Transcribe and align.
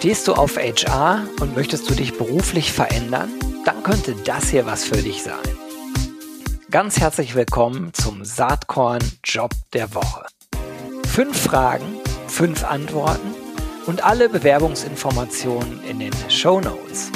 Stehst 0.00 0.26
du 0.28 0.32
auf 0.32 0.56
HR 0.56 1.26
und 1.42 1.54
möchtest 1.54 1.90
du 1.90 1.94
dich 1.94 2.16
beruflich 2.16 2.72
verändern? 2.72 3.28
Dann 3.66 3.82
könnte 3.82 4.16
das 4.24 4.48
hier 4.48 4.64
was 4.64 4.82
für 4.82 4.96
dich 4.96 5.22
sein. 5.22 5.36
Ganz 6.70 6.98
herzlich 6.98 7.34
willkommen 7.34 7.92
zum 7.92 8.24
Saatkorn 8.24 9.02
Job 9.22 9.50
der 9.74 9.94
Woche. 9.94 10.24
Fünf 11.06 11.42
Fragen, 11.42 11.98
fünf 12.28 12.64
Antworten 12.64 13.34
und 13.84 14.02
alle 14.02 14.30
Bewerbungsinformationen 14.30 15.84
in 15.84 15.98
den 15.98 16.14
Show 16.30 16.62
Notes. 16.62 17.12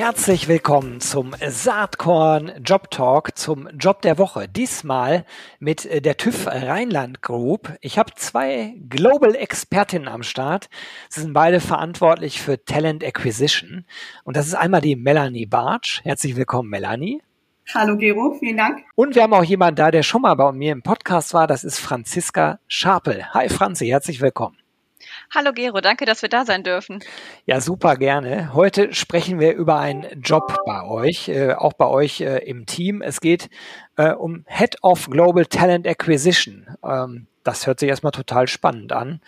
Herzlich 0.00 0.48
willkommen 0.48 1.00
zum 1.00 1.34
Saatkorn 1.46 2.52
Job 2.64 2.90
Talk, 2.90 3.36
zum 3.36 3.68
Job 3.78 4.00
der 4.00 4.16
Woche. 4.16 4.48
Diesmal 4.48 5.26
mit 5.58 5.84
äh, 5.84 6.00
der 6.00 6.16
TÜV 6.16 6.46
Rheinland 6.46 7.20
Group. 7.20 7.74
Ich 7.82 7.98
habe 7.98 8.12
zwei 8.16 8.76
Global 8.88 9.34
Expertinnen 9.34 10.08
am 10.08 10.22
Start. 10.22 10.70
Sie 11.10 11.20
sind 11.20 11.34
beide 11.34 11.60
verantwortlich 11.60 12.40
für 12.40 12.64
Talent 12.64 13.04
Acquisition. 13.04 13.84
Und 14.24 14.38
das 14.38 14.46
ist 14.46 14.54
einmal 14.54 14.80
die 14.80 14.96
Melanie 14.96 15.44
Bartsch. 15.44 16.00
Herzlich 16.02 16.34
willkommen, 16.34 16.70
Melanie. 16.70 17.20
Hallo 17.74 17.98
Gero, 17.98 18.34
vielen 18.38 18.56
Dank. 18.56 18.78
Und 18.94 19.14
wir 19.14 19.22
haben 19.22 19.34
auch 19.34 19.44
jemanden 19.44 19.76
da, 19.76 19.90
der 19.90 20.02
schon 20.02 20.22
mal 20.22 20.34
bei 20.34 20.50
mir 20.52 20.72
im 20.72 20.82
Podcast 20.82 21.34
war. 21.34 21.46
Das 21.46 21.62
ist 21.62 21.78
Franziska 21.78 22.58
Schapel. 22.68 23.26
Hi 23.34 23.50
Franzi, 23.50 23.88
herzlich 23.88 24.22
willkommen. 24.22 24.59
Hallo 25.32 25.52
Gero, 25.52 25.80
danke, 25.80 26.06
dass 26.06 26.22
wir 26.22 26.28
da 26.28 26.44
sein 26.44 26.64
dürfen. 26.64 26.98
Ja, 27.46 27.60
super 27.60 27.94
gerne. 27.94 28.52
Heute 28.52 28.92
sprechen 28.92 29.38
wir 29.38 29.54
über 29.54 29.78
einen 29.78 30.20
Job 30.22 30.56
bei 30.66 30.82
euch, 30.82 31.28
äh, 31.28 31.52
auch 31.52 31.72
bei 31.72 31.86
euch 31.86 32.20
äh, 32.20 32.38
im 32.38 32.66
Team. 32.66 33.00
Es 33.00 33.20
geht 33.20 33.48
äh, 33.96 34.10
um 34.10 34.44
Head 34.48 34.82
of 34.82 35.08
Global 35.08 35.46
Talent 35.46 35.86
Acquisition. 35.86 36.66
Ähm, 36.84 37.28
das 37.44 37.68
hört 37.68 37.78
sich 37.78 37.88
erstmal 37.88 38.10
total 38.10 38.48
spannend 38.48 38.92
an. 38.92 39.20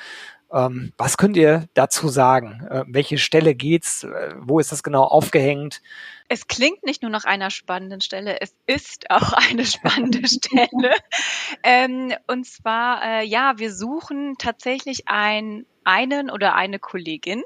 Ähm, 0.52 0.92
was 0.98 1.16
könnt 1.16 1.36
ihr 1.36 1.66
dazu 1.74 2.08
sagen? 2.08 2.66
Äh, 2.70 2.84
welche 2.86 3.18
Stelle 3.18 3.54
geht's? 3.54 4.04
Äh, 4.04 4.34
wo 4.38 4.58
ist 4.60 4.72
das 4.72 4.82
genau 4.82 5.04
aufgehängt? 5.04 5.80
Es 6.28 6.46
klingt 6.46 6.84
nicht 6.84 7.02
nur 7.02 7.10
nach 7.10 7.24
einer 7.24 7.50
spannenden 7.50 8.00
Stelle, 8.00 8.40
es 8.40 8.54
ist 8.66 9.10
auch 9.10 9.32
eine 9.50 9.64
spannende 9.64 10.22
Stelle. 10.28 10.94
Ähm, 11.62 12.12
und 12.26 12.46
zwar, 12.46 13.02
äh, 13.04 13.24
ja, 13.24 13.54
wir 13.58 13.72
suchen 13.72 14.34
tatsächlich 14.38 15.08
ein, 15.08 15.66
einen 15.84 16.30
oder 16.30 16.54
eine 16.54 16.78
Kollegin, 16.78 17.42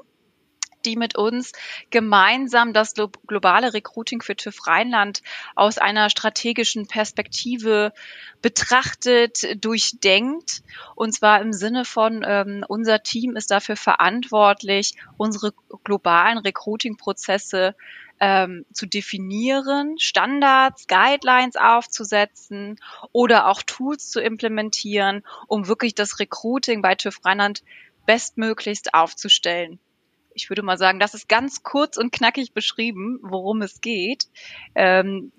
die 0.85 0.95
mit 0.95 1.17
uns 1.17 1.51
gemeinsam 1.89 2.73
das 2.73 2.93
globale 3.27 3.73
Recruiting 3.73 4.21
für 4.21 4.35
TÜV 4.35 4.67
Rheinland 4.67 5.21
aus 5.55 5.77
einer 5.77 6.09
strategischen 6.09 6.87
Perspektive 6.87 7.93
betrachtet, 8.41 9.63
durchdenkt. 9.63 10.63
Und 10.95 11.13
zwar 11.13 11.41
im 11.41 11.53
Sinne 11.53 11.85
von, 11.85 12.23
ähm, 12.25 12.65
unser 12.67 13.03
Team 13.03 13.35
ist 13.35 13.51
dafür 13.51 13.75
verantwortlich, 13.75 14.95
unsere 15.17 15.53
globalen 15.83 16.37
Recruiting-Prozesse 16.37 17.75
ähm, 18.19 18.65
zu 18.73 18.85
definieren, 18.85 19.97
Standards, 19.99 20.87
Guidelines 20.87 21.55
aufzusetzen 21.55 22.79
oder 23.11 23.47
auch 23.47 23.61
Tools 23.61 24.09
zu 24.09 24.19
implementieren, 24.19 25.23
um 25.47 25.67
wirklich 25.67 25.93
das 25.95 26.19
Recruiting 26.19 26.81
bei 26.81 26.95
TÜV 26.95 27.23
Rheinland 27.23 27.63
bestmöglichst 28.05 28.93
aufzustellen. 28.93 29.79
Ich 30.37 30.49
würde 30.49 30.61
mal 30.61 30.77
sagen, 30.77 30.99
das 30.99 31.13
ist 31.13 31.27
ganz 31.27 31.63
kurz 31.63 31.97
und 31.97 32.11
knackig 32.11 32.53
beschrieben, 32.53 33.19
worum 33.21 33.61
es 33.61 33.81
geht. 33.81 34.27
Ähm, 34.75 35.31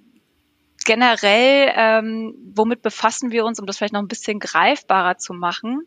generell, 0.84 1.72
ähm, 1.74 2.34
womit 2.54 2.82
befassen 2.82 3.30
wir 3.30 3.44
uns, 3.44 3.60
um 3.60 3.66
das 3.66 3.78
vielleicht 3.78 3.92
noch 3.92 4.02
ein 4.02 4.08
bisschen 4.08 4.38
greifbarer 4.38 5.18
zu 5.18 5.34
machen? 5.34 5.82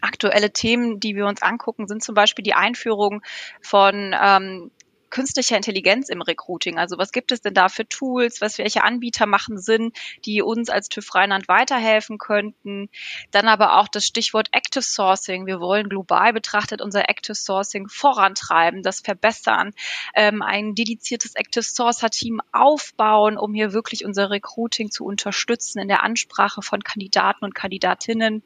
Aktuelle 0.00 0.52
Themen, 0.52 1.00
die 1.00 1.16
wir 1.16 1.26
uns 1.26 1.42
angucken, 1.42 1.88
sind 1.88 2.02
zum 2.02 2.14
Beispiel 2.14 2.42
die 2.42 2.54
Einführung 2.54 3.22
von 3.60 4.14
ähm, 4.20 4.70
künstlicher 5.14 5.56
Intelligenz 5.56 6.08
im 6.08 6.22
Recruiting? 6.22 6.76
Also 6.76 6.98
was 6.98 7.12
gibt 7.12 7.30
es 7.30 7.40
denn 7.40 7.54
da 7.54 7.68
für 7.68 7.88
Tools? 7.88 8.40
Was 8.40 8.58
welche 8.58 8.82
Anbieter 8.82 9.26
machen 9.26 9.58
Sinn, 9.58 9.92
die 10.24 10.42
uns 10.42 10.68
als 10.68 10.88
TÜV 10.88 11.14
Rheinland 11.14 11.46
weiterhelfen 11.46 12.18
könnten? 12.18 12.90
Dann 13.30 13.46
aber 13.46 13.78
auch 13.78 13.86
das 13.86 14.06
Stichwort 14.06 14.48
Active 14.50 14.82
Sourcing. 14.82 15.46
Wir 15.46 15.60
wollen 15.60 15.88
global 15.88 16.32
betrachtet 16.32 16.82
unser 16.82 17.08
Active 17.08 17.36
Sourcing 17.36 17.86
vorantreiben, 17.88 18.82
das 18.82 19.00
verbessern, 19.00 19.70
ähm, 20.16 20.42
ein 20.42 20.74
dediziertes 20.74 21.36
Active 21.36 21.62
Sourcer 21.62 22.10
Team 22.10 22.40
aufbauen, 22.50 23.38
um 23.38 23.54
hier 23.54 23.72
wirklich 23.72 24.04
unser 24.04 24.30
Recruiting 24.30 24.90
zu 24.90 25.04
unterstützen 25.04 25.78
in 25.78 25.86
der 25.86 26.02
Ansprache 26.02 26.60
von 26.60 26.82
Kandidaten 26.82 27.44
und 27.44 27.54
Kandidatinnen. 27.54 28.42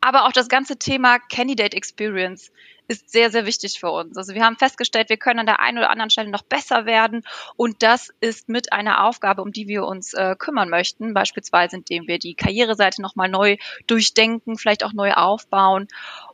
Aber 0.00 0.26
auch 0.26 0.32
das 0.32 0.48
ganze 0.48 0.78
Thema 0.78 1.18
Candidate 1.18 1.76
Experience 1.76 2.50
ist 2.90 3.08
sehr, 3.08 3.30
sehr 3.30 3.46
wichtig 3.46 3.78
für 3.78 3.90
uns. 3.92 4.16
Also 4.16 4.34
wir 4.34 4.44
haben 4.44 4.56
festgestellt, 4.56 5.10
wir 5.10 5.16
können 5.16 5.38
an 5.38 5.46
der 5.46 5.60
einen 5.60 5.78
oder 5.78 5.90
anderen 5.90 6.10
Stelle 6.10 6.28
noch 6.28 6.42
besser 6.42 6.86
werden 6.86 7.22
und 7.54 7.84
das 7.84 8.10
ist 8.20 8.48
mit 8.48 8.72
einer 8.72 9.04
Aufgabe, 9.04 9.42
um 9.42 9.52
die 9.52 9.68
wir 9.68 9.84
uns 9.84 10.12
äh, 10.12 10.34
kümmern 10.36 10.68
möchten, 10.68 11.14
beispielsweise 11.14 11.76
indem 11.76 12.08
wir 12.08 12.18
die 12.18 12.34
Karriereseite 12.34 13.00
nochmal 13.00 13.28
neu 13.28 13.58
durchdenken, 13.86 14.58
vielleicht 14.58 14.82
auch 14.82 14.92
neu 14.92 15.12
aufbauen 15.12 15.86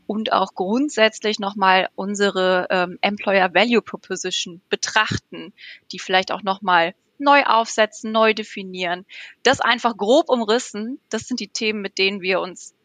und 0.07 0.33
auch 0.33 0.55
grundsätzlich 0.55 1.39
nochmal 1.39 1.91
unsere 1.95 2.69
ähm, 2.71 2.99
Employer 3.03 3.53
Value 3.53 3.83
Proposition 3.83 4.63
betrachten, 4.71 5.53
die 5.93 5.99
vielleicht 5.99 6.33
auch 6.33 6.43
nochmal 6.43 6.95
neu 7.19 7.43
aufsetzen, 7.45 8.13
neu 8.13 8.33
definieren. 8.33 9.05
Das 9.43 9.61
einfach 9.61 9.97
grob 9.97 10.31
umrissen, 10.31 11.01
das 11.11 11.23
sind 11.23 11.41
die 11.41 11.49
Themen, 11.49 11.83
mit 11.83 11.99
denen 11.99 12.21
wir 12.23 12.41
uns 12.41 12.76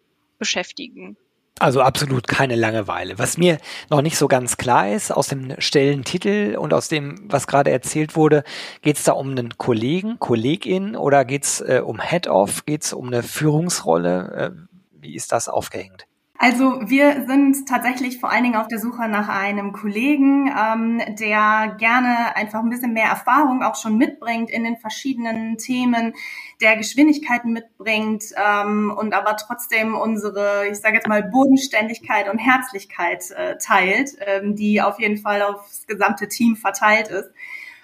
beschäftigen. 0.41 1.15
Also 1.59 1.81
absolut 1.81 2.27
keine 2.27 2.55
Langeweile. 2.55 3.19
Was 3.19 3.37
mir 3.37 3.59
noch 3.91 4.01
nicht 4.01 4.17
so 4.17 4.27
ganz 4.27 4.57
klar 4.57 4.91
ist, 4.91 5.11
aus 5.11 5.27
dem 5.27 5.53
Stellentitel 5.59 6.57
und 6.57 6.73
aus 6.73 6.87
dem, 6.87 7.27
was 7.29 7.45
gerade 7.45 7.69
erzählt 7.69 8.15
wurde, 8.15 8.43
geht 8.81 8.97
es 8.97 9.03
da 9.03 9.11
um 9.11 9.29
einen 9.29 9.59
Kollegen, 9.59 10.17
Kollegin 10.17 10.95
oder 10.95 11.23
geht 11.23 11.43
es 11.43 11.61
äh, 11.61 11.83
um 11.85 12.01
Head-Off, 12.01 12.65
geht 12.65 12.81
es 12.83 12.93
um 12.93 13.07
eine 13.07 13.21
Führungsrolle? 13.21 14.31
Äh, 14.33 14.77
wie 15.01 15.13
ist 15.13 15.31
das 15.31 15.49
aufgehängt? 15.49 16.07
Also 16.43 16.81
wir 16.89 17.27
sind 17.27 17.67
tatsächlich 17.67 18.19
vor 18.19 18.31
allen 18.31 18.41
Dingen 18.41 18.55
auf 18.55 18.67
der 18.67 18.79
Suche 18.79 19.07
nach 19.07 19.29
einem 19.29 19.73
Kollegen, 19.73 20.47
ähm, 20.47 20.99
der 21.19 21.75
gerne 21.77 22.35
einfach 22.35 22.63
ein 22.63 22.71
bisschen 22.71 22.93
mehr 22.93 23.09
Erfahrung 23.09 23.61
auch 23.61 23.75
schon 23.75 23.95
mitbringt 23.95 24.49
in 24.49 24.63
den 24.63 24.75
verschiedenen 24.75 25.59
Themen, 25.59 26.15
der 26.59 26.77
Geschwindigkeiten 26.77 27.53
mitbringt 27.53 28.23
ähm, 28.43 28.91
und 28.97 29.13
aber 29.13 29.37
trotzdem 29.37 29.93
unsere, 29.93 30.67
ich 30.67 30.79
sage 30.79 30.95
jetzt 30.95 31.07
mal, 31.07 31.21
Bodenständigkeit 31.21 32.27
und 32.27 32.39
Herzlichkeit 32.39 33.29
äh, 33.29 33.57
teilt, 33.59 34.09
ähm, 34.25 34.55
die 34.55 34.81
auf 34.81 34.99
jeden 34.99 35.19
Fall 35.19 35.43
aufs 35.43 35.85
gesamte 35.85 36.27
Team 36.27 36.55
verteilt 36.55 37.09
ist. 37.09 37.29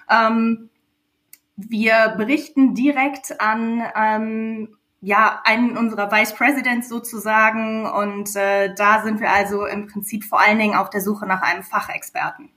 Ähm, 0.10 0.72
wir 1.58 2.16
berichten 2.18 2.74
direkt 2.74 3.40
an 3.40 3.84
ähm, 3.96 4.77
ja, 5.02 5.42
einen 5.44 5.78
unserer 5.78 6.12
Vice 6.12 6.34
Presidents 6.34 6.90
sozusagen. 6.90 7.86
Und 7.86 8.36
äh, 8.36 8.74
da 8.76 9.04
sind 9.04 9.20
wir 9.20 9.32
also 9.32 9.66
im 9.66 9.88
Prinzip 9.88 10.24
vor 10.24 10.40
allen 10.40 10.60
Dingen 10.60 10.76
auf 10.76 10.90
der 10.90 11.02
Suche 11.02 11.26
nach 11.26 11.42
einem 11.42 11.64
Fachexperten. 11.64 12.50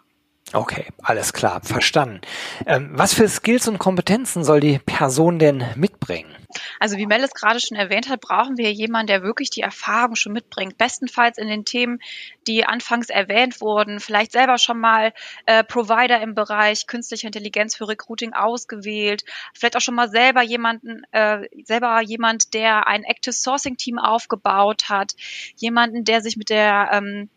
Okay, 0.52 0.86
alles 1.02 1.32
klar, 1.32 1.60
verstanden. 1.62 2.20
Ähm, 2.66 2.90
was 2.92 3.14
für 3.14 3.28
Skills 3.28 3.68
und 3.68 3.78
Kompetenzen 3.78 4.42
soll 4.42 4.60
die 4.60 4.78
Person 4.78 5.38
denn 5.38 5.64
mitbringen? 5.76 6.34
Also 6.78 6.96
wie 6.96 7.06
Mel 7.06 7.22
es 7.22 7.34
gerade 7.34 7.60
schon 7.60 7.76
erwähnt 7.76 8.08
hat, 8.08 8.20
brauchen 8.20 8.56
wir 8.56 8.72
jemanden, 8.72 9.08
der 9.08 9.22
wirklich 9.22 9.50
die 9.50 9.62
Erfahrung 9.62 10.16
schon 10.16 10.32
mitbringt. 10.32 10.78
Bestenfalls 10.78 11.38
in 11.38 11.48
den 11.48 11.64
Themen, 11.64 12.00
die 12.46 12.64
anfangs 12.64 13.08
erwähnt 13.08 13.60
wurden, 13.60 14.00
vielleicht 14.00 14.32
selber 14.32 14.58
schon 14.58 14.78
mal 14.78 15.12
äh, 15.46 15.64
Provider 15.64 16.20
im 16.20 16.34
Bereich 16.34 16.86
künstlicher 16.86 17.26
Intelligenz 17.26 17.76
für 17.76 17.88
Recruiting 17.88 18.32
ausgewählt, 18.32 19.24
vielleicht 19.54 19.76
auch 19.76 19.80
schon 19.80 19.94
mal 19.94 20.08
selber 20.08 20.42
jemanden, 20.42 21.02
äh, 21.12 21.48
selber 21.64 22.00
jemand, 22.02 22.54
der 22.54 22.86
ein 22.86 23.04
Active 23.04 23.32
Sourcing 23.32 23.76
Team 23.76 23.98
aufgebaut 23.98 24.88
hat, 24.88 25.12
jemanden, 25.56 26.04
der 26.04 26.20
sich 26.20 26.36
mit 26.36 26.50
der 26.50 26.90
ähm, 26.92 27.28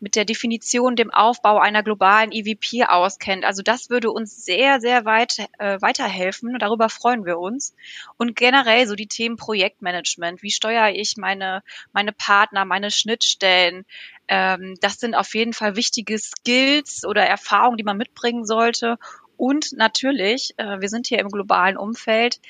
mit 0.00 0.16
der 0.16 0.24
Definition, 0.24 0.96
dem 0.96 1.10
Aufbau 1.10 1.58
einer 1.58 1.82
globalen 1.82 2.32
EVP 2.32 2.84
auskennt. 2.84 3.44
Also 3.44 3.62
das 3.62 3.90
würde 3.90 4.10
uns 4.10 4.44
sehr, 4.44 4.80
sehr 4.80 5.04
weit 5.04 5.38
äh, 5.58 5.80
weiterhelfen. 5.80 6.56
Darüber 6.58 6.88
freuen 6.88 7.24
wir 7.24 7.38
uns. 7.38 7.74
Und 8.16 8.36
generell 8.36 8.86
so 8.86 8.94
die 8.94 9.08
Themen 9.08 9.36
Projektmanagement. 9.36 10.42
Wie 10.42 10.50
steuere 10.50 10.90
ich 10.90 11.16
meine, 11.16 11.62
meine 11.92 12.12
Partner, 12.12 12.64
meine 12.64 12.90
Schnittstellen? 12.90 13.84
Ähm, 14.28 14.76
das 14.80 15.00
sind 15.00 15.14
auf 15.14 15.34
jeden 15.34 15.52
Fall 15.52 15.76
wichtige 15.76 16.18
Skills 16.18 17.04
oder 17.04 17.24
Erfahrungen, 17.24 17.76
die 17.76 17.84
man 17.84 17.96
mitbringen 17.96 18.44
sollte. 18.44 18.98
Und 19.36 19.72
natürlich, 19.72 20.54
äh, 20.58 20.80
wir 20.80 20.88
sind 20.88 21.06
hier 21.06 21.20
im 21.20 21.28
globalen 21.28 21.76
Umfeld. 21.76 22.40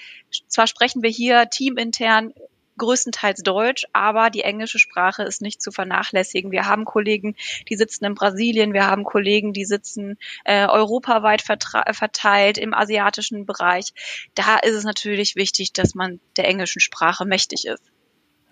Zwar 0.48 0.66
sprechen 0.66 1.02
wir 1.02 1.10
hier 1.10 1.48
teamintern 1.50 2.32
größtenteils 2.78 3.42
Deutsch, 3.42 3.86
aber 3.92 4.30
die 4.30 4.42
englische 4.42 4.78
Sprache 4.78 5.22
ist 5.22 5.42
nicht 5.42 5.60
zu 5.60 5.70
vernachlässigen. 5.70 6.50
Wir 6.50 6.66
haben 6.66 6.84
Kollegen, 6.84 7.36
die 7.69 7.76
sitzen 7.76 8.04
in 8.04 8.14
Brasilien, 8.14 8.72
wir 8.72 8.86
haben 8.86 9.04
Kollegen, 9.04 9.52
die 9.52 9.64
sitzen 9.64 10.16
äh, 10.44 10.66
europaweit 10.66 11.42
verteilt 11.42 12.58
im 12.58 12.75
asiatischen 12.75 13.44
Bereich. 13.44 13.92
Da 14.34 14.56
ist 14.56 14.75
es 14.75 14.84
natürlich 14.84 15.36
wichtig, 15.36 15.72
dass 15.72 15.94
man 15.94 16.20
der 16.36 16.48
englischen 16.48 16.80
Sprache 16.80 17.25
mächtig 17.25 17.66
ist. 17.66 17.82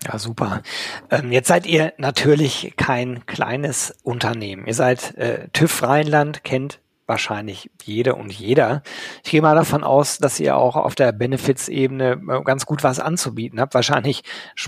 Ja, 0.05 0.19
super. 0.19 0.63
Ähm, 1.11 1.33
jetzt 1.33 1.49
seid 1.49 1.67
ihr 1.67 1.95
natürlich 1.97 2.75
kein 2.77 3.25
kleines 3.27 3.97
Unternehmen. 4.03 4.67
Ihr 4.67 4.75
seid 4.75 5.17
äh, 5.17 5.49
TÜV 5.53 5.83
Rheinland, 5.83 6.45
kennt 6.45 6.81
wahrscheinlich 7.07 7.71
jede 7.85 8.15
und 8.15 8.33
jeder. 8.33 8.83
Ich 9.25 9.31
gehe 9.31 9.43
mal 9.43 9.55
davon 9.55 9.85
aus, 9.85 10.19
dass 10.19 10.41
ihr 10.41 10.57
auch 10.57 10.77
auf 10.77 10.95
der 10.95 11.13
Benefits-Ebene 11.13 12.21
äh, 12.29 12.43
ganz 12.43 12.67
gut 12.67 12.83
was 12.83 13.01
anzubieten 13.01 13.61
habt. 13.61 13.75
Wahrscheinlich 13.75 14.23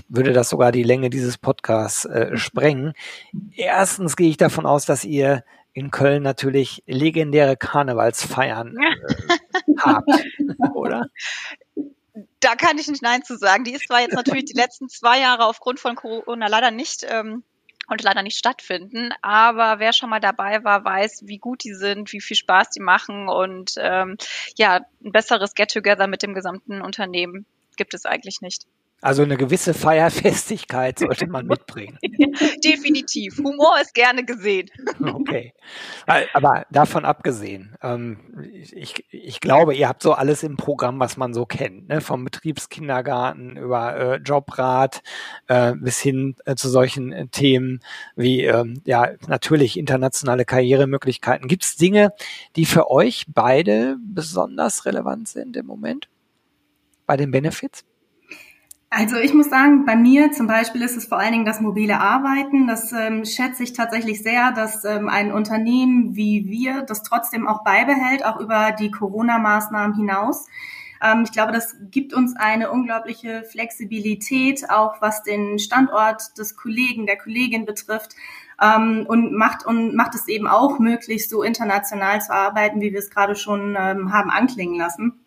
würde 0.07 0.33
das 0.33 0.49
sogar 0.49 0.71
die 0.71 0.83
Länge 0.83 1.09
dieses 1.09 1.37
Podcasts 1.37 2.05
äh, 2.05 2.37
sprengen. 2.37 2.93
Erstens 3.55 4.15
gehe 4.15 4.29
ich 4.29 4.37
davon 4.37 4.65
aus, 4.65 4.85
dass 4.85 5.03
ihr 5.03 5.43
in 5.73 5.91
Köln 5.91 6.23
natürlich 6.23 6.83
legendäre 6.87 7.55
Karnevalsfeiern 7.55 8.75
äh, 8.77 9.73
habt, 9.79 10.09
oder? 10.73 11.07
Da 12.39 12.55
kann 12.55 12.77
ich 12.77 12.87
nicht 12.87 13.01
Nein 13.01 13.23
zu 13.23 13.37
sagen. 13.37 13.65
Die 13.65 13.73
ist 13.73 13.87
zwar 13.87 14.01
jetzt 14.01 14.13
natürlich 14.13 14.45
die 14.45 14.57
letzten 14.57 14.87
zwei 14.87 15.19
Jahre 15.19 15.45
aufgrund 15.45 15.79
von 15.79 15.95
Corona 15.95 16.47
leider 16.47 16.71
nicht 16.71 17.05
ähm, 17.07 17.43
konnte 17.89 18.05
leider 18.05 18.21
nicht 18.21 18.37
stattfinden. 18.37 19.09
Aber 19.21 19.79
wer 19.79 19.93
schon 19.93 20.09
mal 20.09 20.19
dabei 20.19 20.63
war, 20.63 20.85
weiß, 20.85 21.23
wie 21.25 21.39
gut 21.39 21.63
die 21.63 21.73
sind, 21.73 22.13
wie 22.13 22.21
viel 22.21 22.37
Spaß 22.37 22.69
die 22.69 22.81
machen 22.81 23.27
und 23.27 23.73
ähm, 23.77 24.15
ja, 24.57 24.85
ein 25.03 25.11
besseres 25.11 25.55
Get-Together 25.55 26.07
mit 26.07 26.21
dem 26.23 26.33
gesamten 26.33 26.81
Unternehmen 26.81 27.45
gibt 27.75 27.93
es 27.95 28.05
eigentlich 28.05 28.41
nicht. 28.41 28.65
Also 29.01 29.23
eine 29.23 29.37
gewisse 29.37 29.73
Feierfestigkeit 29.73 30.99
sollte 30.99 31.27
man 31.27 31.47
mitbringen. 31.47 31.97
Definitiv. 32.63 33.37
Humor 33.37 33.75
ist 33.81 33.93
gerne 33.93 34.23
gesehen. 34.25 34.69
Okay. 34.99 35.53
Aber 36.05 36.65
davon 36.71 37.05
abgesehen, 37.05 37.75
ähm, 37.81 38.19
ich, 38.51 39.05
ich 39.11 39.39
glaube, 39.39 39.75
ihr 39.75 39.87
habt 39.87 40.03
so 40.03 40.13
alles 40.13 40.43
im 40.43 40.57
Programm, 40.57 40.99
was 40.99 41.17
man 41.17 41.33
so 41.33 41.45
kennt, 41.45 41.87
ne? 41.87 42.01
vom 42.01 42.25
Betriebskindergarten 42.25 43.57
über 43.57 43.95
äh, 43.95 44.15
Jobrat 44.17 45.01
äh, 45.47 45.73
bis 45.75 45.99
hin 45.99 46.35
äh, 46.45 46.55
zu 46.55 46.69
solchen 46.69 47.31
Themen 47.31 47.79
wie 48.15 48.43
ähm, 48.43 48.81
ja 48.85 49.09
natürlich 49.27 49.77
internationale 49.77 50.45
Karrieremöglichkeiten. 50.45 51.47
Gibt 51.47 51.63
es 51.63 51.75
Dinge, 51.75 52.13
die 52.55 52.65
für 52.65 52.91
euch 52.91 53.25
beide 53.27 53.97
besonders 54.01 54.85
relevant 54.85 55.27
sind 55.27 55.55
im 55.57 55.65
Moment 55.65 56.09
bei 57.05 57.17
den 57.17 57.31
Benefits? 57.31 57.85
Also 58.91 59.17
ich 59.17 59.35
muss 59.35 59.51
sagen, 59.51 59.85
bei 59.85 59.95
mir 59.95 60.31
zum 60.31 60.47
Beispiel 60.47 60.81
ist 60.81 60.97
es 60.97 61.05
vor 61.05 61.19
allen 61.19 61.31
Dingen 61.31 61.45
das 61.45 61.61
mobile 61.61 61.99
Arbeiten. 61.99 62.65
Das 62.65 62.91
ähm, 62.91 63.23
schätze 63.23 63.61
ich 63.61 63.73
tatsächlich 63.73 64.23
sehr, 64.23 64.51
dass 64.51 64.83
ähm, 64.83 65.09
ein 65.09 65.31
Unternehmen 65.31 66.15
wie 66.15 66.47
wir 66.47 66.81
das 66.81 67.03
trotzdem 67.03 67.47
auch 67.47 67.63
beibehält, 67.63 68.25
auch 68.25 68.39
über 68.39 68.71
die 68.71 68.89
Corona-Maßnahmen 68.89 69.95
hinaus. 69.95 70.47
Ähm, 71.03 71.21
ich 71.23 71.31
glaube, 71.31 71.51
das 71.51 71.75
gibt 71.91 72.15
uns 72.15 72.35
eine 72.35 72.71
unglaubliche 72.71 73.43
Flexibilität, 73.43 74.71
auch 74.71 74.99
was 75.01 75.21
den 75.21 75.59
Standort 75.59 76.35
des 76.39 76.55
Kollegen, 76.55 77.05
der 77.05 77.17
Kollegin 77.17 77.65
betrifft. 77.65 78.15
Ähm, 78.59 79.05
und 79.07 79.33
macht 79.33 79.65
und 79.67 79.95
macht 79.95 80.15
es 80.15 80.27
eben 80.27 80.47
auch 80.47 80.79
möglich, 80.79 81.29
so 81.29 81.43
international 81.43 82.21
zu 82.21 82.33
arbeiten, 82.33 82.81
wie 82.81 82.91
wir 82.91 82.99
es 82.99 83.11
gerade 83.11 83.35
schon 83.35 83.77
ähm, 83.79 84.11
haben 84.11 84.31
anklingen 84.31 84.79
lassen. 84.79 85.19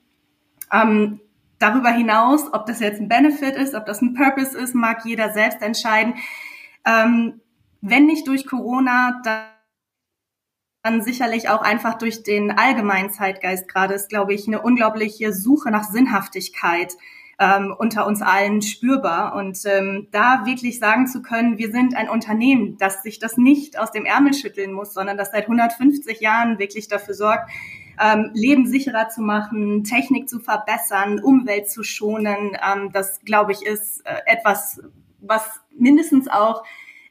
Ähm, 0.73 1.21
Darüber 1.63 1.91
hinaus, 1.91 2.53
ob 2.53 2.67
das 2.67 2.81
jetzt 2.81 3.01
ein 3.01 3.07
Benefit 3.07 3.55
ist, 3.55 3.77
ob 3.77 3.87
das 3.87 4.03
ein 4.03 4.15
Purpose 4.15 4.59
ist, 4.59 4.75
mag 4.75 5.05
jeder 5.05 5.33
selbst 5.33 5.63
entscheiden. 5.63 6.15
Ähm, 6.85 7.41
wenn 7.81 8.07
nicht 8.07 8.27
durch 8.27 8.49
Corona, 8.49 9.23
dann 10.83 11.03
sicherlich 11.03 11.49
auch 11.49 11.63
einfach 11.63 11.99
durch 11.99 12.25
den 12.25 12.51
allgemeinen 12.51 13.11
Zeitgeist 13.11 13.69
gerade 13.69 13.95
ist, 13.95 14.09
glaube 14.09 14.35
ich, 14.35 14.49
eine 14.49 14.61
unglaubliche 14.61 15.33
Suche 15.33 15.71
nach 15.71 15.85
Sinnhaftigkeit 15.85 16.95
ähm, 17.39 17.73
unter 17.79 18.09
uns 18.09 18.23
allen 18.23 18.61
spürbar. 18.61 19.37
Und 19.37 19.61
ähm, 19.65 20.09
da 20.11 20.45
wirklich 20.45 20.81
sagen 20.81 21.07
zu 21.07 21.23
können, 21.23 21.59
wir 21.59 21.71
sind 21.71 21.97
ein 21.97 22.09
Unternehmen, 22.09 22.77
das 22.79 23.05
sich 23.05 23.21
das 23.21 23.37
nicht 23.37 23.79
aus 23.79 23.93
dem 23.93 24.05
Ärmel 24.05 24.35
schütteln 24.35 24.73
muss, 24.73 24.95
sondern 24.95 25.17
das 25.17 25.31
seit 25.31 25.45
150 25.45 26.21
Jahren 26.21 26.59
wirklich 26.59 26.89
dafür 26.89 27.15
sorgt, 27.15 27.51
ähm, 28.01 28.31
Leben 28.35 28.67
sicherer 28.67 29.09
zu 29.09 29.23
machen, 29.23 29.85
Technik 29.85 30.29
zu 30.29 30.41
verbessern, 30.41 31.21
Umwelt 31.21 31.71
zu 31.71 31.83
schonen. 31.83 32.57
Ähm, 32.63 32.91
das, 32.93 33.21
glaube 33.25 33.53
ich, 33.53 33.63
ist 33.63 34.05
äh, 34.07 34.15
etwas, 34.27 34.81
was 35.21 35.61
mindestens 35.71 36.29
auch 36.29 36.65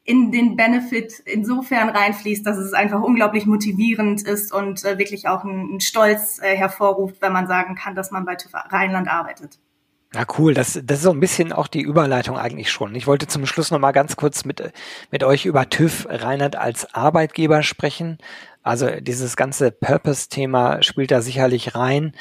in 0.04 0.32
den 0.32 0.56
Benefit 0.56 1.20
insofern 1.26 1.90
reinfließt, 1.90 2.46
dass 2.46 2.58
es 2.58 2.74
einfach 2.74 3.02
unglaublich 3.02 3.46
motivierend 3.46 4.24
ist 4.24 4.52
und 4.52 4.84
äh, 4.84 4.98
wirklich 4.98 5.28
auch 5.28 5.44
einen 5.44 5.80
Stolz 5.80 6.40
äh, 6.42 6.56
hervorruft, 6.56 7.22
wenn 7.22 7.34
man 7.34 7.48
sagen 7.48 7.76
kann, 7.76 7.96
dass 7.96 8.12
man 8.12 8.26
bei 8.26 8.36
TÜV 8.36 8.54
Rheinland 8.54 9.08
arbeitet. 9.08 9.60
Ja, 10.14 10.26
cool. 10.38 10.54
Das, 10.54 10.78
das 10.84 10.98
ist 10.98 11.04
so 11.04 11.12
ein 11.12 11.22
bisschen 11.22 11.54
auch 11.54 11.68
die 11.68 11.82
Überleitung 11.82 12.38
eigentlich 12.38 12.70
schon. 12.70 12.94
Ich 12.96 13.08
wollte 13.08 13.28
zum 13.28 13.46
Schluss 13.46 13.72
noch 13.72 13.80
mal 13.80 13.94
ganz 13.94 14.18
kurz 14.18 14.44
mit, 14.44 14.74
mit 15.10 15.24
euch 15.24 15.46
über 15.46 15.70
TÜV 15.70 16.06
Rheinland 16.10 16.58
als 16.58 16.94
Arbeitgeber 16.94 17.64
sprechen. 17.64 18.18
Also 18.64 18.88
dieses 19.00 19.36
ganze 19.36 19.72
Purpose-Thema 19.72 20.84
spielt 20.84 21.12
da 21.12 21.22
sicherlich 21.22 21.76
rein. 21.76 22.14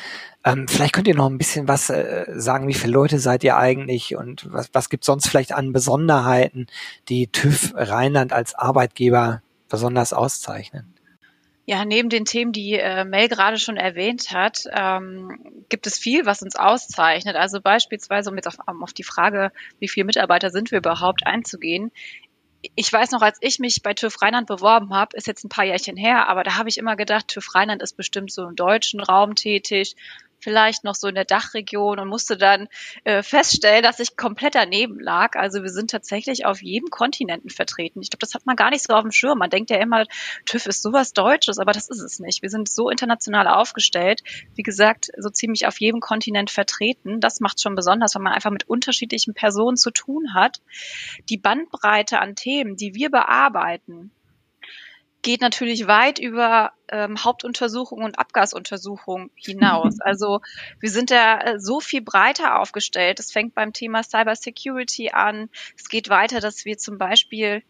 Ähm, 0.44 0.68
vielleicht 0.68 0.94
könnt 0.94 1.06
ihr 1.06 1.14
noch 1.14 1.28
ein 1.28 1.36
bisschen 1.36 1.68
was 1.68 1.90
äh, 1.90 2.24
sagen, 2.28 2.66
wie 2.66 2.74
viele 2.74 2.94
Leute 2.94 3.18
seid 3.18 3.44
ihr 3.44 3.58
eigentlich 3.58 4.16
und 4.16 4.50
was, 4.50 4.70
was 4.72 4.88
gibt 4.88 5.04
sonst 5.04 5.28
vielleicht 5.28 5.52
an 5.52 5.72
Besonderheiten, 5.72 6.66
die 7.10 7.26
TÜV 7.26 7.74
Rheinland 7.74 8.32
als 8.32 8.54
Arbeitgeber 8.54 9.42
besonders 9.68 10.14
auszeichnen? 10.14 10.94
Ja, 11.66 11.84
neben 11.84 12.08
den 12.08 12.24
Themen, 12.24 12.52
die 12.52 12.72
äh, 12.72 13.04
Mel 13.04 13.28
gerade 13.28 13.58
schon 13.58 13.76
erwähnt 13.76 14.32
hat, 14.32 14.64
ähm, 14.72 15.62
gibt 15.68 15.86
es 15.86 15.98
viel, 15.98 16.26
was 16.26 16.42
uns 16.42 16.56
auszeichnet. 16.56 17.36
Also 17.36 17.60
beispielsweise, 17.60 18.30
um 18.30 18.36
jetzt 18.36 18.48
auf, 18.48 18.56
auf 18.66 18.92
die 18.92 19.04
Frage, 19.04 19.52
wie 19.78 19.88
viele 19.88 20.06
Mitarbeiter 20.06 20.50
sind 20.50 20.72
wir 20.72 20.78
überhaupt 20.78 21.26
einzugehen. 21.26 21.92
Ich 22.74 22.92
weiß 22.92 23.10
noch, 23.12 23.22
als 23.22 23.38
ich 23.40 23.58
mich 23.58 23.82
bei 23.82 23.94
TÜV 23.94 24.20
Rheinland 24.20 24.46
beworben 24.46 24.92
habe, 24.92 25.16
ist 25.16 25.26
jetzt 25.26 25.44
ein 25.44 25.48
paar 25.48 25.64
Jährchen 25.64 25.96
her, 25.96 26.28
aber 26.28 26.44
da 26.44 26.56
habe 26.56 26.68
ich 26.68 26.78
immer 26.78 26.96
gedacht, 26.96 27.28
TÜV 27.28 27.54
Rheinland 27.54 27.82
ist 27.82 27.96
bestimmt 27.96 28.30
so 28.30 28.46
im 28.46 28.56
deutschen 28.56 29.00
Raum 29.00 29.34
tätig, 29.34 29.96
vielleicht 30.40 30.84
noch 30.84 30.94
so 30.94 31.08
in 31.08 31.14
der 31.14 31.24
Dachregion 31.24 31.98
und 31.98 32.08
musste 32.08 32.36
dann 32.36 32.68
äh, 33.04 33.22
feststellen, 33.22 33.82
dass 33.82 34.00
ich 34.00 34.16
komplett 34.16 34.54
daneben 34.54 34.98
lag. 34.98 35.36
Also 35.36 35.62
wir 35.62 35.70
sind 35.70 35.90
tatsächlich 35.90 36.46
auf 36.46 36.62
jedem 36.62 36.90
Kontinenten 36.90 37.50
vertreten. 37.50 38.00
Ich 38.02 38.10
glaube, 38.10 38.20
das 38.20 38.34
hat 38.34 38.46
man 38.46 38.56
gar 38.56 38.70
nicht 38.70 38.82
so 38.82 38.94
auf 38.94 39.02
dem 39.02 39.12
Schirm. 39.12 39.38
Man 39.38 39.50
denkt 39.50 39.70
ja 39.70 39.78
immer, 39.78 40.04
TÜV 40.46 40.66
ist 40.66 40.82
sowas 40.82 41.12
Deutsches, 41.12 41.58
aber 41.58 41.72
das 41.72 41.88
ist 41.88 42.00
es 42.00 42.18
nicht. 42.18 42.42
Wir 42.42 42.50
sind 42.50 42.68
so 42.68 42.88
international 42.90 43.46
aufgestellt. 43.46 44.22
Wie 44.54 44.62
gesagt, 44.62 45.10
so 45.16 45.30
ziemlich 45.30 45.66
auf 45.66 45.80
jedem 45.80 46.00
Kontinent 46.00 46.50
vertreten. 46.50 47.20
Das 47.20 47.40
macht 47.40 47.60
schon 47.60 47.74
besonders, 47.74 48.14
weil 48.14 48.22
man 48.22 48.32
einfach 48.32 48.50
mit 48.50 48.68
unterschiedlichen 48.68 49.34
Personen 49.34 49.76
zu 49.76 49.90
tun 49.90 50.34
hat. 50.34 50.60
Die 51.28 51.38
Bandbreite 51.38 52.18
an 52.18 52.34
Themen, 52.34 52.76
die 52.76 52.94
wir 52.94 53.10
bearbeiten, 53.10 54.10
geht 55.22 55.40
natürlich 55.40 55.86
weit 55.86 56.18
über 56.18 56.72
ähm, 56.88 57.22
Hauptuntersuchung 57.22 58.02
und 58.02 58.18
Abgasuntersuchung 58.18 59.30
hinaus. 59.34 59.98
Also 60.00 60.40
wir 60.80 60.90
sind 60.90 61.10
da 61.10 61.40
äh, 61.40 61.60
so 61.60 61.80
viel 61.80 62.00
breiter 62.00 62.58
aufgestellt. 62.58 63.20
Es 63.20 63.30
fängt 63.30 63.54
beim 63.54 63.72
Thema 63.72 64.02
Cyber 64.02 64.34
Security 64.34 65.10
an. 65.10 65.50
Es 65.76 65.88
geht 65.88 66.08
weiter, 66.08 66.40
dass 66.40 66.64
wir 66.64 66.78
zum 66.78 66.98
Beispiel 66.98 67.62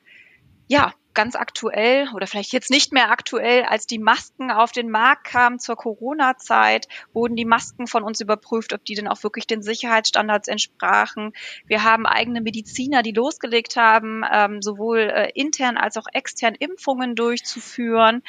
ja 0.69 0.95
ganz 1.21 1.37
aktuell 1.37 2.09
oder 2.15 2.27
vielleicht 2.27 2.55
jetzt 2.55 2.71
nicht 2.71 2.95
mehr 2.95 3.11
aktuell, 3.11 3.65
als 3.65 3.87
die 3.87 3.99
Masken 3.99 4.51
auf 4.51 4.73
den 4.73 4.89
Markt 4.89 5.25
kamen 5.25 5.59
zur 5.59 5.77
Corona-Zeit, 5.77 6.89
wurden 7.13 7.37
die 7.37 7.45
Masken 7.45 7.87
von 7.87 8.03
uns 8.03 8.23
überprüft, 8.23 8.73
ob 8.73 8.87
die 8.87 8.95
denn 8.95 9.07
auch 9.07 9.23
wirklich 9.23 9.47
den 9.47 9.61
Sicherheitsstandards 9.61 10.49
entsprachen. 10.49 11.35
Wir 11.67 11.85
haben 11.85 12.07
eigene 12.07 12.41
Mediziner, 12.41 13.03
die 13.03 13.13
losgelegt 13.13 13.77
haben, 13.77 14.23
ähm, 14.33 14.63
sowohl 14.63 15.01
äh, 15.01 15.31
intern 15.35 15.77
als 15.77 15.99
auch 15.99 16.07
extern 16.11 16.55
Impfungen 16.55 17.15
durchzuführen. 17.17 18.23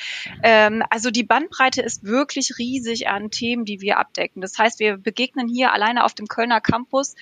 Ähm, 0.43 0.83
also 0.89 1.11
die 1.11 1.23
Bandbreite 1.23 1.81
ist 1.81 2.03
wirklich 2.03 2.57
riesig 2.59 3.07
an 3.07 3.31
Themen, 3.31 3.63
die 3.63 3.79
wir 3.79 3.99
abdecken. 3.99 4.41
Das 4.41 4.57
heißt, 4.57 4.81
wir 4.81 4.97
begegnen 4.97 5.47
hier 5.47 5.71
alleine 5.71 6.03
auf 6.03 6.13
dem 6.13 6.27
Kölner 6.27 6.59
Campus 6.59 7.15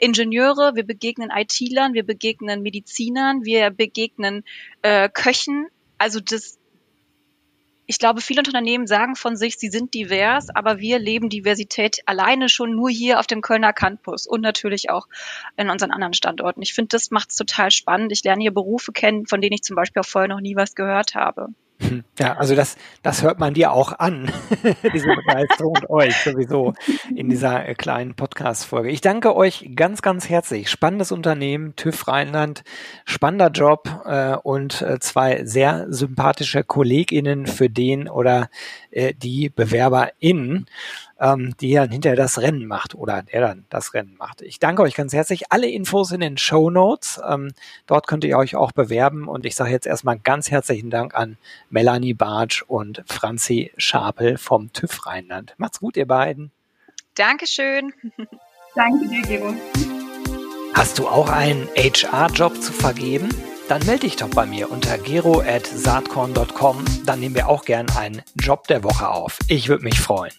Ingenieure, 0.00 0.74
wir 0.74 0.84
begegnen 0.84 1.30
IT-Lern, 1.30 1.94
wir 1.94 2.04
begegnen 2.04 2.62
Medizinern, 2.62 3.44
wir 3.44 3.70
begegnen 3.70 4.42
äh, 4.82 5.10
Köchen. 5.12 5.66
Also 5.98 6.20
das, 6.20 6.58
ich 7.86 7.98
glaube, 7.98 8.20
viele 8.20 8.40
Unternehmen 8.40 8.86
sagen 8.86 9.16
von 9.16 9.36
sich, 9.36 9.58
sie 9.58 9.68
sind 9.68 9.94
divers, 9.94 10.48
aber 10.50 10.78
wir 10.78 10.98
leben 10.98 11.28
Diversität 11.28 12.00
alleine 12.06 12.48
schon 12.48 12.74
nur 12.74 12.90
hier 12.90 13.20
auf 13.20 13.26
dem 13.26 13.40
Kölner 13.40 13.72
Campus 13.72 14.26
und 14.26 14.40
natürlich 14.40 14.90
auch 14.90 15.08
in 15.56 15.70
unseren 15.70 15.90
anderen 15.90 16.14
Standorten. 16.14 16.62
Ich 16.62 16.74
finde, 16.74 16.88
das 16.88 17.10
macht 17.10 17.30
es 17.30 17.36
total 17.36 17.70
spannend. 17.70 18.12
Ich 18.12 18.24
lerne 18.24 18.42
hier 18.42 18.54
Berufe 18.54 18.92
kennen, 18.92 19.26
von 19.26 19.40
denen 19.40 19.54
ich 19.54 19.62
zum 19.62 19.76
Beispiel 19.76 20.00
auch 20.00 20.06
vorher 20.06 20.28
noch 20.28 20.40
nie 20.40 20.56
was 20.56 20.74
gehört 20.74 21.14
habe. 21.14 21.48
Ja, 22.18 22.36
also 22.36 22.54
das, 22.54 22.76
das 23.02 23.22
hört 23.22 23.38
man 23.38 23.54
dir 23.54 23.72
auch 23.72 23.98
an, 23.98 24.30
diese 24.92 25.08
Begeisterung 25.08 25.76
und 25.76 25.90
euch 25.90 26.16
sowieso 26.16 26.74
in 27.14 27.28
dieser 27.28 27.68
äh, 27.68 27.74
kleinen 27.74 28.14
Podcast-Folge. 28.14 28.90
Ich 28.90 29.00
danke 29.00 29.34
euch 29.34 29.70
ganz, 29.74 30.02
ganz 30.02 30.28
herzlich. 30.28 30.70
Spannendes 30.70 31.12
Unternehmen, 31.12 31.74
TÜV 31.76 32.08
Rheinland, 32.08 32.64
spannender 33.04 33.50
Job 33.50 33.88
äh, 34.04 34.36
und 34.36 34.82
äh, 34.82 35.00
zwei 35.00 35.44
sehr 35.44 35.86
sympathische 35.88 36.64
KollegInnen 36.64 37.46
für 37.46 37.68
den 37.68 38.08
oder 38.08 38.48
äh, 38.90 39.14
die 39.14 39.48
BewerberInnen. 39.48 40.66
Ähm, 41.22 41.54
die 41.60 41.72
dann 41.72 41.90
hinterher 41.90 42.16
das 42.16 42.38
Rennen 42.38 42.66
macht 42.66 42.96
oder 42.96 43.22
der 43.22 43.40
dann 43.40 43.64
das 43.70 43.94
Rennen 43.94 44.16
macht. 44.18 44.42
Ich 44.42 44.58
danke 44.58 44.82
euch 44.82 44.94
ganz 44.94 45.12
herzlich. 45.12 45.52
Alle 45.52 45.68
Infos 45.68 46.10
in 46.10 46.20
den 46.20 46.36
Show 46.36 46.68
Notes. 46.68 47.20
Ähm, 47.26 47.52
dort 47.86 48.08
könnt 48.08 48.24
ihr 48.24 48.36
euch 48.36 48.56
auch 48.56 48.72
bewerben. 48.72 49.28
Und 49.28 49.46
ich 49.46 49.54
sage 49.54 49.70
jetzt 49.70 49.86
erstmal 49.86 50.18
ganz 50.18 50.50
herzlichen 50.50 50.90
Dank 50.90 51.14
an 51.14 51.38
Melanie 51.70 52.14
Bartsch 52.14 52.62
und 52.62 53.04
Franzi 53.06 53.72
Schapel 53.76 54.36
vom 54.36 54.72
TÜV 54.72 55.06
Rheinland. 55.06 55.54
Macht's 55.58 55.78
gut, 55.78 55.96
ihr 55.96 56.06
beiden. 56.06 56.50
Dankeschön. 57.14 57.92
Danke 58.74 59.06
dir, 59.06 59.22
Gero. 59.22 59.54
Hast 60.74 60.98
du 60.98 61.06
auch 61.06 61.28
einen 61.28 61.68
HR-Job 61.76 62.60
zu 62.60 62.72
vergeben? 62.72 63.28
Dann 63.68 63.84
melde 63.86 64.00
dich 64.00 64.16
doch 64.16 64.30
bei 64.30 64.44
mir 64.44 64.70
unter 64.72 64.98
gero.saatkorn.com. 64.98 66.84
Dann 67.06 67.20
nehmen 67.20 67.36
wir 67.36 67.48
auch 67.48 67.64
gern 67.64 67.88
einen 67.90 68.22
Job 68.34 68.66
der 68.66 68.82
Woche 68.82 69.08
auf. 69.08 69.38
Ich 69.48 69.68
würde 69.68 69.84
mich 69.84 70.00
freuen. 70.00 70.32